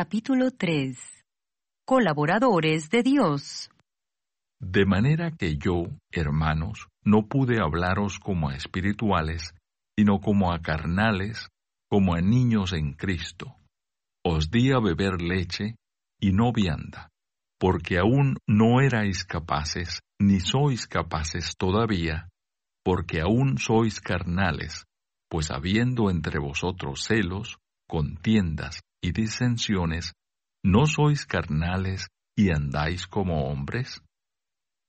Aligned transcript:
Capítulo 0.00 0.52
3 0.52 0.96
Colaboradores 1.84 2.88
de 2.88 3.02
Dios 3.02 3.68
De 4.60 4.86
manera 4.86 5.32
que 5.32 5.56
yo, 5.56 5.86
hermanos, 6.12 6.86
no 7.02 7.26
pude 7.26 7.60
hablaros 7.60 8.20
como 8.20 8.48
a 8.48 8.54
espirituales, 8.54 9.56
sino 9.98 10.20
como 10.20 10.52
a 10.52 10.60
carnales, 10.60 11.48
como 11.90 12.14
a 12.14 12.20
niños 12.20 12.74
en 12.74 12.92
Cristo. 12.92 13.56
Os 14.24 14.52
di 14.52 14.70
a 14.70 14.78
beber 14.78 15.20
leche 15.20 15.74
y 16.20 16.30
no 16.30 16.52
vianda, 16.52 17.10
porque 17.58 17.98
aún 17.98 18.36
no 18.46 18.80
erais 18.80 19.24
capaces, 19.24 19.98
ni 20.20 20.38
sois 20.38 20.86
capaces 20.86 21.56
todavía, 21.58 22.28
porque 22.84 23.20
aún 23.20 23.58
sois 23.58 24.00
carnales, 24.00 24.84
pues 25.28 25.50
habiendo 25.50 26.08
entre 26.08 26.38
vosotros 26.38 27.02
celos, 27.02 27.58
contiendas 27.88 28.80
y 29.02 29.12
disensiones, 29.12 30.12
¿no 30.64 30.86
sois 30.86 31.26
carnales 31.26 32.08
y 32.36 32.50
andáis 32.50 33.06
como 33.06 33.50
hombres? 33.50 34.02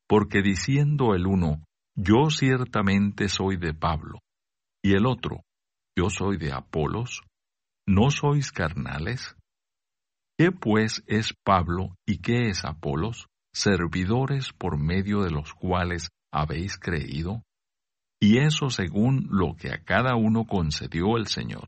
Porque 0.08 0.41
diciendo 0.41 1.13
el 1.13 1.27
uno, 1.27 1.63
yo 1.95 2.30
ciertamente 2.30 3.30
soy 3.30 3.58
de 3.58 3.73
Pablo, 3.73 4.20
y 4.84 4.94
el 4.94 5.05
otro, 5.05 5.41
yo 5.98 6.09
soy 6.09 6.38
de 6.38 6.54
Apolos, 6.54 7.22
¿no 7.88 8.09
sois 8.09 8.52
carnales? 8.52 9.35
¿Qué 10.38 10.52
pues 10.52 11.04
es 11.05 11.34
Pablo 11.44 11.96
y 12.07 12.20
qué 12.20 12.48
es 12.49 12.63
Apolos? 12.63 13.27
Servidores 13.54 14.54
por 14.54 14.77
medio 14.77 15.21
de 15.23 15.32
los 15.32 15.54
cuales 15.54 16.10
habéis 16.32 16.77
creído, 16.77 17.44
y 18.21 18.38
eso 18.38 18.70
según 18.70 19.27
lo 19.30 19.55
que 19.55 19.71
a 19.71 19.84
cada 19.84 20.16
uno 20.16 20.46
concedió 20.46 21.18
el 21.18 21.27
Señor. 21.27 21.68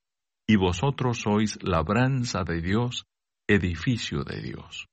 y 0.47 0.55
vosotros 0.55 1.21
sois 1.21 1.57
labranza 1.61 2.43
de 2.43 2.61
Dios, 2.61 3.05
edificio 3.47 4.23
de 4.23 4.41
Dios. 4.41 4.87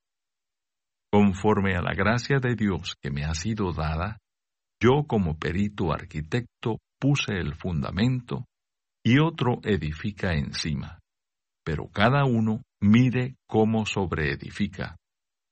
Conforme 1.10 1.74
a 1.74 1.82
la 1.82 1.94
gracia 1.94 2.38
de 2.38 2.54
Dios 2.54 2.96
que 3.00 3.10
me 3.10 3.24
ha 3.24 3.34
sido 3.34 3.72
dada, 3.72 4.19
yo 4.80 5.04
como 5.06 5.38
perito 5.38 5.92
arquitecto 5.92 6.78
puse 7.00 7.32
el 7.32 7.54
fundamento 7.54 8.44
y 9.04 9.19
otro 9.19 9.60
edifica 9.64 10.34
encima. 10.34 10.98
Pero 11.64 11.88
cada 11.88 12.24
uno 12.24 12.62
mire 12.80 13.36
cómo 13.46 13.86
sobreedifica, 13.86 14.96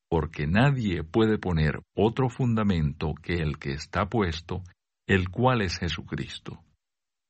porque 0.08 0.46
nadie 0.46 1.02
puede 1.02 1.38
poner 1.38 1.80
otro 1.94 2.28
fundamento 2.28 3.14
que 3.22 3.34
el 3.34 3.58
que 3.58 3.72
está 3.72 4.06
puesto, 4.06 4.62
el 5.08 5.30
cual 5.30 5.62
es 5.62 5.78
Jesucristo. 5.78 6.65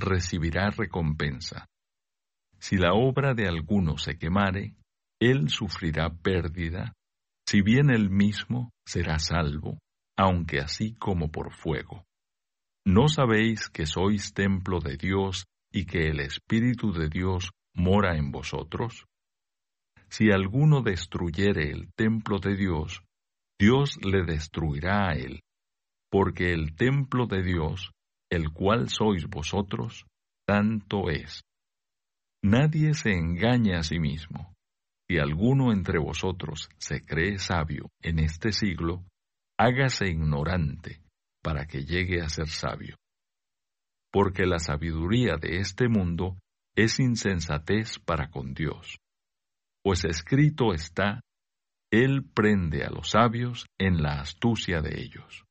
recibirá 0.00 0.70
recompensa. 0.70 1.66
Si 2.58 2.76
la 2.76 2.94
obra 2.94 3.34
de 3.34 3.46
alguno 3.46 3.98
se 3.98 4.18
quemare, 4.18 4.74
él 5.20 5.48
sufrirá 5.48 6.10
pérdida, 6.10 6.92
si 7.48 7.62
bien 7.62 7.90
él 7.90 8.10
mismo 8.10 8.70
será 8.86 9.18
salvo, 9.18 9.78
aunque 10.16 10.58
así 10.60 10.94
como 10.94 11.30
por 11.30 11.52
fuego. 11.52 12.04
¿No 12.84 13.08
sabéis 13.08 13.68
que 13.68 13.86
sois 13.86 14.32
templo 14.32 14.80
de 14.80 14.96
Dios 14.96 15.46
y 15.72 15.84
que 15.84 16.08
el 16.08 16.20
Espíritu 16.20 16.92
de 16.92 17.08
Dios 17.08 17.50
mora 17.74 18.16
en 18.16 18.30
vosotros? 18.30 19.04
Si 20.08 20.30
alguno 20.30 20.82
destruyere 20.82 21.70
el 21.70 21.92
templo 21.94 22.38
de 22.38 22.56
Dios, 22.56 23.02
Dios 23.58 23.98
le 24.02 24.24
destruirá 24.24 25.08
a 25.08 25.12
él, 25.12 25.42
porque 26.10 26.52
el 26.52 26.74
templo 26.76 27.26
de 27.26 27.42
Dios, 27.42 27.92
el 28.30 28.50
cual 28.50 28.88
sois 28.88 29.26
vosotros, 29.26 30.06
tanto 30.46 31.10
es. 31.10 31.42
Nadie 32.42 32.94
se 32.94 33.12
engaña 33.12 33.80
a 33.80 33.82
sí 33.82 33.98
mismo. 33.98 34.54
Si 35.08 35.18
alguno 35.18 35.72
entre 35.72 35.98
vosotros 35.98 36.68
se 36.78 37.04
cree 37.04 37.38
sabio 37.38 37.90
en 38.02 38.18
este 38.18 38.52
siglo, 38.52 39.04
hágase 39.58 40.08
ignorante 40.08 41.00
para 41.42 41.66
que 41.66 41.84
llegue 41.84 42.20
a 42.20 42.28
ser 42.28 42.48
sabio. 42.48 42.96
Porque 44.12 44.46
la 44.46 44.58
sabiduría 44.58 45.36
de 45.36 45.58
este 45.58 45.88
mundo 45.88 46.38
es 46.76 47.00
insensatez 47.00 47.98
para 47.98 48.30
con 48.30 48.54
Dios. 48.54 48.98
Pues 49.82 50.04
escrito 50.04 50.72
está, 50.72 51.20
Él 51.90 52.24
prende 52.34 52.84
a 52.84 52.90
los 52.90 53.10
sabios 53.10 53.66
en 53.78 54.02
la 54.02 54.20
astucia 54.20 54.80
de 54.80 55.00
ellos. 55.00 55.44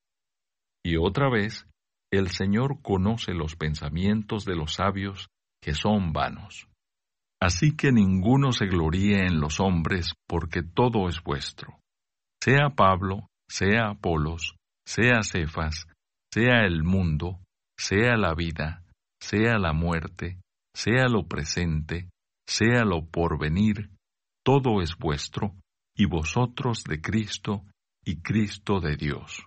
Y 0.84 0.98
otra 0.98 1.30
vez, 1.30 1.68
el 2.12 2.30
Señor 2.30 2.82
conoce 2.82 3.34
los 3.34 3.56
pensamientos 3.56 4.46
de 4.46 4.56
los 4.56 4.74
sabios 4.76 5.28
que 5.62 5.74
son 5.74 6.14
vanos. 6.14 6.68
Así 7.42 7.76
que 7.76 7.92
ninguno 7.92 8.52
se 8.52 8.66
gloríe 8.66 9.26
en 9.26 9.40
los 9.40 9.60
hombres, 9.60 10.14
porque 10.28 10.64
todo 10.64 11.08
es 11.08 11.22
vuestro. 11.22 11.80
Sea 12.42 12.70
Pablo, 12.76 13.28
sea 13.48 13.90
Apolos, 13.90 14.56
sea 14.86 15.22
Cefas, 15.22 15.88
sea 16.34 16.66
el 16.66 16.84
mundo, 16.84 17.40
sea 17.78 18.18
la 18.18 18.34
vida, 18.34 18.84
sea 19.22 19.60
la 19.60 19.74
muerte, 19.74 20.40
sea 20.74 21.08
lo 21.10 21.28
presente, 21.28 22.10
sea 22.48 22.86
lo 22.86 23.06
porvenir, 23.06 23.92
todo 24.44 24.82
es 24.82 24.98
vuestro, 24.98 25.56
y 25.96 26.06
vosotros 26.06 26.84
de 26.84 27.02
Cristo, 27.02 27.66
y 28.06 28.22
Cristo 28.22 28.80
de 28.80 28.96
Dios. 28.96 29.47